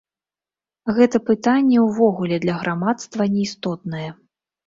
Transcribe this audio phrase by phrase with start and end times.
[0.99, 4.09] Гэта пытанне, увогуле, для грамадства не істотнае.